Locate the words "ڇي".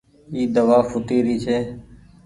1.43-1.57